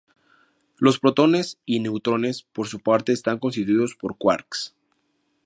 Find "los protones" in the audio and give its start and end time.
0.79-1.59